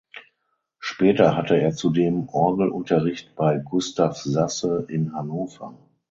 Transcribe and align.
Später 0.79 1.37
hatte 1.37 1.59
er 1.61 1.73
zudem 1.73 2.27
Orgelunterricht 2.27 3.35
bei 3.35 3.59
Gustav 3.59 4.17
Sasse 4.17 4.87
in 4.89 5.13
Hannover. 5.13 5.77